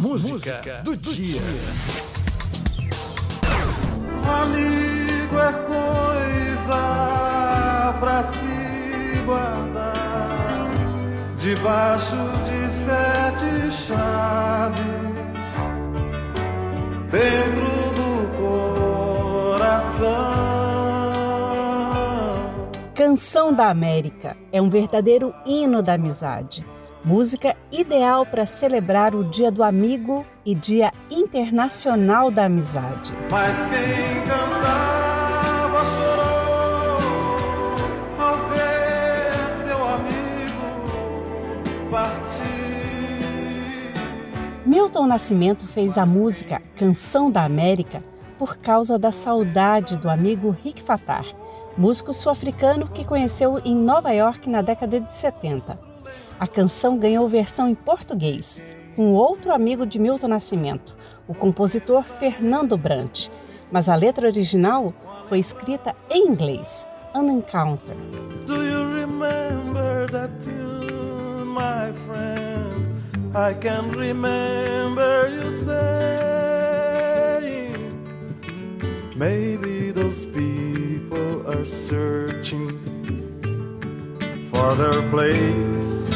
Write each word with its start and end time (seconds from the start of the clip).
Música 0.00 0.80
do 0.82 0.96
dia. 0.96 1.42
Amigo 4.24 5.38
é 5.38 5.52
coisa 5.68 6.80
pra 8.00 8.24
se 8.24 9.20
guardar 9.26 10.70
debaixo 11.36 12.16
de 12.46 12.72
sete 12.72 13.70
chaves 13.70 14.80
dentro 17.10 17.70
do 17.94 18.10
coração. 19.58 20.00
Canção 22.94 23.52
da 23.52 23.68
América 23.68 24.34
é 24.50 24.62
um 24.62 24.70
verdadeiro 24.70 25.34
hino 25.44 25.82
da 25.82 25.92
amizade. 25.92 26.64
Música 27.02 27.56
ideal 27.72 28.26
para 28.26 28.44
celebrar 28.44 29.14
o 29.14 29.24
Dia 29.24 29.50
do 29.50 29.62
Amigo 29.62 30.26
e 30.44 30.54
Dia 30.54 30.92
Internacional 31.10 32.30
da 32.30 32.44
Amizade. 32.44 33.10
Mas 33.30 33.56
quem 33.56 34.22
cantava 34.26 35.82
chorou 35.96 37.00
ao 38.18 38.36
ver 38.50 39.66
seu 39.66 39.82
amigo 39.88 40.60
partir. 41.90 42.50
Milton 44.66 45.06
Nascimento 45.06 45.66
fez 45.66 45.96
a 45.96 46.04
música 46.04 46.60
Canção 46.76 47.30
da 47.30 47.44
América 47.44 48.04
por 48.38 48.58
causa 48.58 48.98
da 48.98 49.10
saudade 49.10 49.96
do 49.96 50.10
amigo 50.10 50.54
Rick 50.62 50.82
Fatar, 50.82 51.24
músico 51.78 52.12
sul-africano 52.12 52.86
que 52.86 53.06
conheceu 53.06 53.58
em 53.64 53.74
Nova 53.74 54.12
York 54.12 54.50
na 54.50 54.60
década 54.60 55.00
de 55.00 55.10
70. 55.10 55.89
A 56.38 56.46
canção 56.46 56.98
ganhou 56.98 57.28
versão 57.28 57.68
em 57.68 57.74
português, 57.74 58.62
com 58.96 59.12
outro 59.12 59.52
amigo 59.52 59.86
de 59.86 59.98
Milton 59.98 60.28
Nascimento, 60.28 60.96
o 61.26 61.34
compositor 61.34 62.02
Fernando 62.02 62.76
Brant, 62.76 63.28
mas 63.70 63.88
a 63.88 63.94
letra 63.94 64.26
original 64.26 64.92
foi 65.26 65.38
escrita 65.38 65.94
em 66.10 66.28
inglês, 66.28 66.86
An 67.14 67.24
Encounter. 67.24 67.96
Do 68.46 68.62
you 68.62 68.92
remember 68.92 70.10
that 70.10 70.30
tune, 70.40 71.46
my 71.46 71.92
friend? 72.06 72.90
I 73.34 73.54
can 73.54 73.90
remember 73.90 75.28
you 75.28 75.52
saying, 75.52 76.90
maybe 79.16 79.92
those 79.92 80.24
people 80.24 81.46
are 81.46 81.64
searching 81.64 82.99
for 84.60 84.76
their 84.76 85.02
place. 85.10 86.10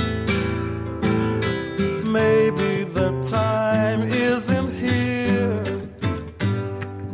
Maybe 2.05 2.84
time 3.27 4.03
isn't 4.05 4.70
here, 4.84 5.62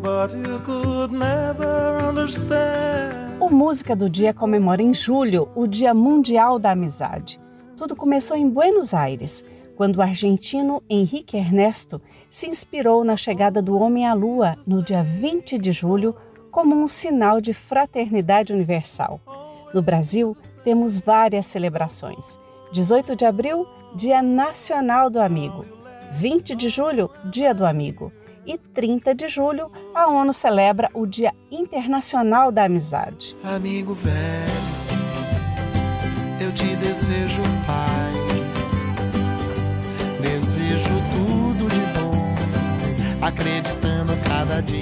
but 0.03 0.35
you 0.35 0.59
could 0.61 1.13
never 1.13 2.03
understand. 2.03 3.39
O 3.41 3.49
Música 3.49 3.95
do 3.95 4.11
Dia 4.11 4.35
comemora 4.35 4.83
em 4.83 4.93
julho 4.93 5.49
o 5.55 5.67
Dia 5.69 5.95
Mundial 5.95 6.59
da 6.59 6.73
Amizade. 6.73 7.41
Tudo 7.77 7.95
começou 7.95 8.37
em 8.37 8.49
Buenos 8.49 8.93
Aires, 8.93 9.45
quando 9.77 9.97
o 9.97 10.03
argentino 10.03 10.83
Henrique 10.91 11.37
Ernesto 11.37 12.03
se 12.29 12.49
inspirou 12.49 13.05
na 13.05 13.17
chegada 13.17 13.63
do 13.63 13.79
homem 13.79 14.07
à 14.07 14.13
Lua 14.13 14.57
no 14.67 14.83
dia 14.83 15.03
20 15.03 15.59
de 15.59 15.73
julho 15.73 16.15
como 16.51 16.75
um 16.75 16.89
sinal 16.89 17.41
de 17.41 17.55
fraternidade 17.55 18.53
universal. 18.53 19.21
No 19.73 19.81
Brasil, 19.81 20.37
temos 20.63 20.99
várias 20.99 21.47
celebrações. 21.47 22.39
18 22.73 23.17
de 23.17 23.25
abril, 23.25 23.67
Dia 23.95 24.23
Nacional 24.23 25.11
do 25.11 25.21
Amigo. 25.21 25.65
20 26.13 26.55
de 26.55 26.69
julho, 26.69 27.11
Dia 27.25 27.53
do 27.55 27.67
Amigo. 27.67 28.13
E 28.47 28.57
30 28.57 29.15
de 29.15 29.29
julho, 29.29 29.71
a 29.95 30.09
ONU 30.09 30.33
celebra 30.33 30.89
o 30.95 31.07
Dia 31.07 31.33
Internacional 31.51 32.51
da 32.51 32.65
Amizade. 32.65 33.37
Amigo 33.45 33.95
velho, 33.95 34.11
eu 36.41 36.53
te 36.53 36.75
desejo 36.77 37.43
paz, 37.67 38.00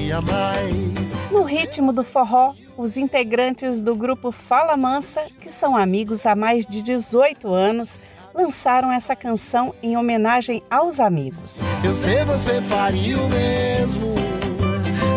dia 0.08 0.22
mais. 0.22 1.30
No 1.30 1.42
ritmo 1.42 1.92
do 1.92 2.02
forró, 2.02 2.54
os 2.78 2.96
integrantes 2.96 3.82
do 3.82 3.94
grupo 3.94 4.32
Fala 4.32 4.74
Mansa, 4.74 5.20
que 5.38 5.50
são 5.50 5.76
amigos 5.76 6.24
há 6.24 6.34
mais 6.34 6.64
de 6.64 6.80
18 6.80 7.52
anos, 7.52 8.00
lançaram 8.34 8.90
essa 8.90 9.14
canção 9.14 9.74
em 9.82 9.98
homenagem 9.98 10.62
aos 10.70 10.98
amigos. 10.98 11.60
Eu 11.84 11.94
sei 11.94 12.24
você 12.24 12.60
faria 12.62 13.18
o 13.18 13.28
mesmo 13.28 14.14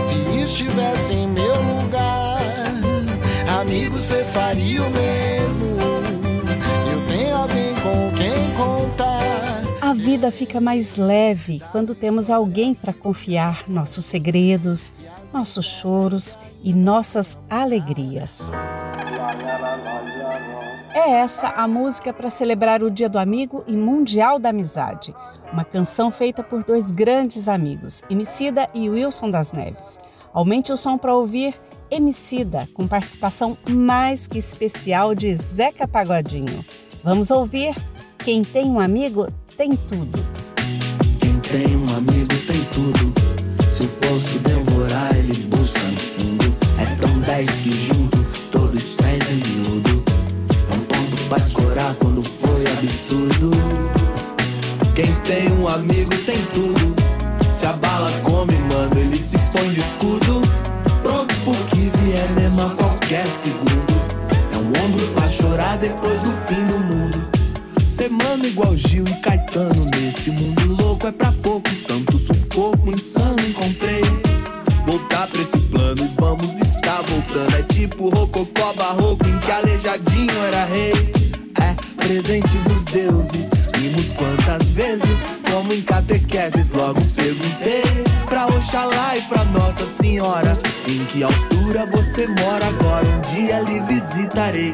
se 0.06 0.44
estivesse 0.44 1.14
em 1.14 1.28
meu 1.28 1.56
lugar. 1.56 2.42
Amigo, 3.62 3.96
você 3.96 4.26
faria 4.26 4.84
o 4.84 4.90
mesmo. 4.90 5.21
Vida 10.02 10.32
fica 10.32 10.60
mais 10.60 10.96
leve 10.96 11.62
quando 11.72 11.94
temos 11.94 12.32
alguém 12.32 12.74
para 12.74 12.92
confiar 12.92 13.70
nossos 13.70 14.04
segredos, 14.04 14.92
nossos 15.32 15.64
choros 15.64 16.40
e 16.64 16.74
nossas 16.74 17.38
alegrias. 17.48 18.50
É 20.92 21.12
essa 21.12 21.50
a 21.50 21.68
música 21.68 22.12
para 22.12 22.32
celebrar 22.32 22.82
o 22.82 22.90
Dia 22.90 23.08
do 23.08 23.20
Amigo 23.20 23.64
e 23.68 23.78
Mundial 23.78 24.40
da 24.40 24.50
Amizade. 24.50 25.14
Uma 25.54 25.64
canção 25.64 26.10
feita 26.10 26.42
por 26.42 26.64
dois 26.64 26.90
grandes 26.90 27.48
amigos, 27.48 28.02
Emicida 28.10 28.68
e 28.74 28.90
Wilson 28.90 29.30
das 29.30 29.52
Neves. 29.52 30.00
Aumente 30.34 30.74
o 30.74 30.78
som 30.78 30.98
para 30.98 31.14
ouvir 31.14 31.54
Emicida, 31.92 32.68
com 32.74 32.88
participação 32.88 33.56
mais 33.70 34.28
que 34.28 34.40
especial 34.40 35.14
de 35.14 35.32
Zeca 35.36 35.88
Pagodinho. 35.88 36.66
Vamos 37.04 37.30
ouvir 37.30 37.76
Quem 38.24 38.44
tem 38.44 38.66
um 38.66 38.80
amigo 38.80 39.28
tem 39.62 39.76
tudo. 39.76 40.26
Quem 41.20 41.38
tem 41.42 41.76
um 41.76 41.96
amigo 41.96 42.36
tem 42.48 42.64
tudo. 42.74 43.14
Se 43.72 43.84
eu 43.84 43.90
posso 43.90 44.40
devorar, 44.40 45.16
ele 45.16 45.36
busca 45.44 45.80
no 45.80 46.00
fundo. 46.00 46.56
É 46.80 46.96
tão 46.96 47.20
dez 47.20 47.48
que 47.62 47.80
junto 47.86 48.26
todos 48.50 48.96
trazem 48.96 49.36
miúdo. 49.36 50.04
É 50.68 50.74
um 50.74 50.80
ponto 50.80 51.30
pra 51.30 51.38
escorar 51.38 51.94
quando 52.00 52.24
foi 52.24 52.66
absurdo. 52.66 53.52
Quem 54.96 55.14
tem 55.22 55.52
um 55.52 55.68
amigo 55.68 56.18
tem 56.26 56.44
tudo. 56.56 56.96
Se 57.54 57.68
a 57.68 57.74
bala 57.74 58.12
come, 58.24 58.58
mano, 58.58 58.98
ele 58.98 59.20
se 59.20 59.38
põe 59.52 59.70
de 59.70 59.80
escudo. 59.80 60.42
Pronto 61.04 61.36
pro 61.44 61.54
que 61.66 61.92
vier 62.00 62.28
mesmo 62.32 62.64
a 62.64 62.70
qualquer 62.72 63.28
segundo. 63.28 63.94
É 64.54 64.58
um 64.58 64.86
ombro 64.86 65.08
pra 65.14 65.28
chorar 65.28 65.78
depois 65.78 66.20
do 66.22 66.32
fim 66.48 66.66
do 66.66 66.80
mundo. 66.80 67.22
Ser 67.88 68.10
mano 68.10 68.48
igual 68.48 68.76
Gil 68.76 69.06
e 69.06 69.14
Caetano 69.16 69.41
nesse 70.12 70.30
mundo 70.30 70.76
louco 70.76 71.08
é 71.08 71.12
pra 71.12 71.32
poucos, 71.32 71.84
tanto 71.84 72.20
sufoco 72.20 72.90
insano 72.90 73.40
encontrei. 73.48 74.02
Voltar 74.86 75.28
pra 75.28 75.42
esse 75.42 75.58
plano 75.58 76.04
e 76.04 76.08
vamos 76.20 76.60
estar 76.60 77.02
voltando. 77.04 77.56
É 77.56 77.64
tipo 77.64 78.10
rococó 78.10 78.74
barroco 78.74 79.26
em 79.26 79.40
que 79.40 79.52
aleijadinho 79.52 80.38
era 80.48 80.66
rei. 80.66 80.92
É 81.62 82.04
presente 82.04 82.58
dos 82.60 82.84
deuses, 82.86 83.50
vimos 83.78 84.12
quantas 84.14 84.68
vezes, 84.70 85.20
como 85.50 85.72
em 85.72 85.82
catequeses. 85.82 86.70
Logo 86.72 87.02
perguntei 87.16 87.84
pra 88.28 88.48
Oxalá 88.48 89.16
e 89.18 89.22
pra 89.24 89.46
Nossa 89.46 89.86
Senhora: 89.86 90.58
em 90.88 91.06
que 91.06 91.24
altura 91.24 91.86
você 91.86 92.28
mora 92.28 92.68
agora? 92.68 93.08
Um 93.08 93.22
dia 93.34 93.62
lhe 93.62 93.80
visitarei. 93.82 94.74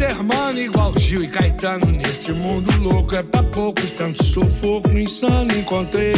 Ser 0.00 0.22
mano 0.22 0.58
igual 0.58 0.98
Gil 0.98 1.24
e 1.24 1.28
Caetano. 1.28 1.84
Nesse 2.00 2.32
mundo 2.32 2.74
louco 2.78 3.14
é 3.14 3.22
pra 3.22 3.42
poucos 3.42 3.90
Tanto 3.90 4.24
sufoco 4.24 4.96
insano. 4.96 5.52
Encontrei 5.52 6.14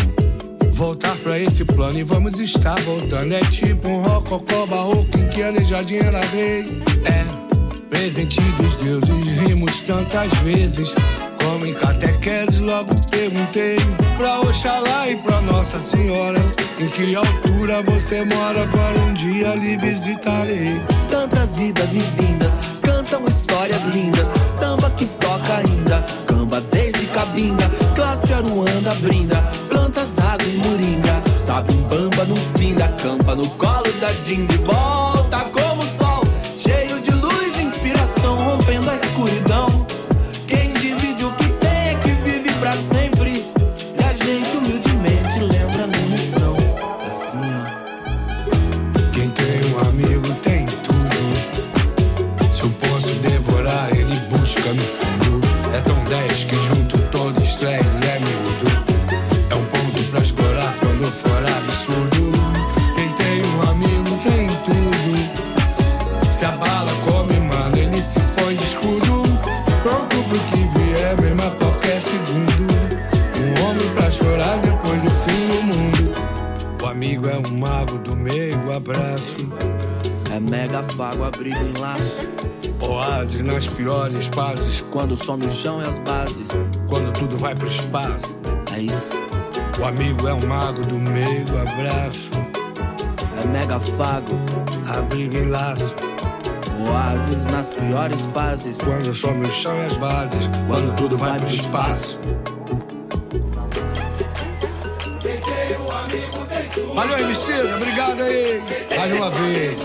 Voltar 0.71 1.17
pra 1.17 1.37
esse 1.37 1.65
plano 1.65 1.99
e 1.99 2.05
vamos 2.05 2.39
estar 2.39 2.81
voltando. 2.83 3.33
É 3.33 3.41
tipo 3.41 3.89
um 3.89 4.01
rococó 4.01 4.67
barroco 4.67 5.19
Em 5.19 5.27
que 5.31 5.43
aleijadinha 5.43 6.03
era 6.05 6.21
rei 6.27 6.81
É, 7.05 7.27
presente 7.91 8.41
dos 8.53 8.77
deuses 8.77 9.49
Rimos 9.49 9.81
tantas 9.81 10.33
vezes. 10.45 10.95
Como 11.43 11.67
em 11.67 11.75
catequeses 11.75 12.61
logo 12.61 12.95
perguntei 13.11 13.79
Pra 14.17 14.43
Oxalá 14.43 15.09
e 15.09 15.17
pra 15.17 15.41
Nossa 15.41 15.81
Senhora 15.81 16.39
Em 16.79 16.87
que 16.87 17.17
altura 17.17 17.83
você 17.83 18.25
mora. 18.25 18.63
Agora 18.63 18.99
um 19.01 19.15
dia 19.15 19.57
lhe 19.57 19.77
visitarei. 19.77 20.81
Tantas 21.09 21.59
idas 21.59 21.95
e 21.95 22.01
vindas, 22.01 22.57
cantam 23.13 23.29
histórias 23.29 23.83
lindas. 23.95 24.29
Samba 24.47 24.91
que 24.91 25.05
toca 25.05 25.59
ainda, 25.59 26.03
camba 26.27 26.61
desde 26.61 27.07
cabinda. 27.07 27.69
Classe 27.95 28.33
Aruanda 28.33 28.95
brinda, 28.95 29.37
plantas, 29.69 30.19
água 30.19 30.47
e 30.47 30.57
moringa. 30.57 31.23
Sabe 31.37 31.73
um 31.75 31.83
bamba 31.83 32.25
no 32.25 32.37
fim 32.59 32.75
da 32.75 32.89
campa, 32.89 33.35
no 33.35 33.49
colo 33.51 33.93
da 34.01 34.13
dinga. 34.25 34.55
E 34.55 34.59
abraço. 78.73 79.37
É 80.35 80.41
mega 80.41 80.83
fago, 80.83 81.25
abrigo 81.25 81.61
em 81.61 81.81
laço. 81.81 82.29
Oásis 82.81 83.43
nas 83.43 83.67
piores 83.67 84.27
fases. 84.27 84.81
Quando 84.91 85.17
some 85.17 85.47
o 85.47 85.51
chão 85.51 85.81
e 85.81 85.89
as 85.89 85.99
bases. 85.99 86.49
Quando 86.89 87.13
tudo 87.13 87.37
vai 87.37 87.55
pro 87.55 87.69
espaço. 87.69 88.37
É 88.75 88.81
isso. 88.81 89.11
O 89.81 89.85
amigo 89.85 90.27
é 90.27 90.35
um 90.35 90.47
mago 90.47 90.81
do 90.83 90.99
meio 90.99 91.45
abraço. 91.61 92.31
É 93.43 93.47
mega 93.47 93.79
fago, 93.79 94.35
abrigo 94.97 95.37
em 95.37 95.49
laço. 95.49 95.95
Oásis 96.89 97.45
nas 97.47 97.69
piores 97.69 98.23
fases. 98.35 98.79
Quando 98.79 99.15
some 99.15 99.45
o 99.47 99.51
chão 99.51 99.77
e 99.79 99.87
as 99.87 99.97
bases. 99.97 100.51
Quando 100.67 100.95
tudo 100.97 101.17
vai 101.17 101.39
pro 101.39 101.49
espaço. 101.49 102.19
Valeu, 106.95 107.19
Emicida, 107.19 107.77
obrigado 107.77 108.23
aí. 108.23 108.63
Mais 108.97 109.13
uma 109.13 109.31
vez. 109.31 109.77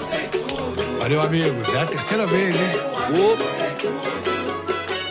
Valeu, 0.99 1.21
amigos. 1.21 1.73
É 1.73 1.81
a 1.81 1.85
terceira 1.85 2.27
vez, 2.27 2.55
hein? 2.55 2.71
Opa. 3.31 3.57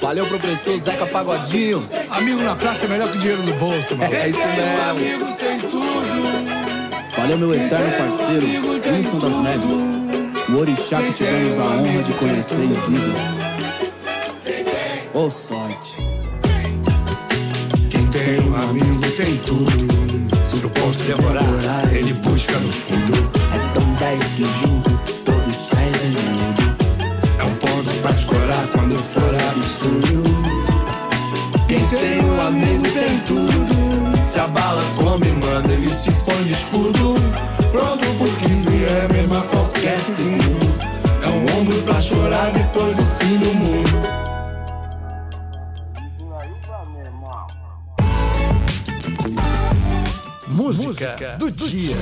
Valeu, 0.02 0.26
professor 0.26 0.78
Zeca 0.78 1.06
Pagodinho. 1.06 1.88
Amigo 2.10 2.43
na 2.43 2.54
praça 2.54 2.84
é 2.84 2.88
melhor 2.88 3.10
que 3.10 3.19
dinheiro 3.19 3.43
no 3.43 3.52
bolso, 3.54 3.96
mano. 3.96 4.14
É 4.14 4.28
isso 4.28 4.38
mesmo. 4.38 4.90
amigo 4.90 5.37
tem 5.37 5.58
tudo. 5.58 6.56
Valeu, 7.16 7.38
meu 7.38 7.54
eterno 7.54 7.90
parceiro, 7.96 8.46
Wilson 8.46 9.19
das 9.19 9.37
Neves. 9.38 10.48
O 10.48 10.58
orixá 10.60 11.02
que 11.02 11.12
tivemos 11.12 11.58
a 11.58 11.62
honra 11.62 12.02
de 12.02 12.12
conhecer 12.12 12.62
em 12.62 12.72
vida. 12.72 13.19
Ô 15.14 15.25
oh, 15.25 15.31
sorte. 15.31 15.96
Quem 17.90 18.06
tem 18.08 18.40
um 18.48 18.54
amigo 18.54 19.10
tem 19.16 19.38
tudo. 19.38 20.35
Se 20.46 20.62
eu 20.62 20.70
posso 20.70 21.02
devorar, 21.02 21.93
ele 21.93 22.12
busca 22.14 22.56
no 22.58 22.70
fundo. 22.70 23.31
É 23.52 23.58
tão 23.75 23.93
dez 23.94 24.22
que 24.37 24.44
junto 24.62 24.90
todos 25.25 25.56
trazem 25.69 26.10
mundo. 26.12 26.76
É 27.38 27.43
um 27.43 27.54
ponto 27.56 28.00
pra 28.00 28.12
escorar 28.12 28.66
quando 28.69 28.96
for 29.12 29.34
absurdo. 29.34 30.22
Quem 31.66 31.84
tem 31.88 32.25
um 32.25 32.40
amigo 32.46 32.84
tem 32.93 33.19
tudo. 33.26 34.25
Se 34.25 34.38
a 34.38 34.46
bala 34.46 34.84
come, 34.96 35.32
manda, 35.32 35.72
ele 35.72 35.93
se 35.93 36.12
põe 36.12 36.44
de 36.44 36.52
escudo. 36.52 37.14
Pronto 37.72 38.06
pro 38.16 38.31
que 38.37 38.70
vier, 38.70 39.12
mesmo 39.12 39.37
a 39.37 39.43
qualquer 39.43 39.98
segundo. 39.98 40.78
É 41.25 41.28
um 41.28 41.60
ombro 41.60 41.82
pra 41.82 42.00
chorar 42.00 42.52
depois 42.52 42.94
do 42.96 43.15
Música 50.86 51.36
do 51.36 51.50
dia. 51.50 51.96